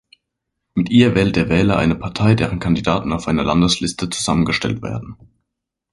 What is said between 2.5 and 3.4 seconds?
Kandidaten auf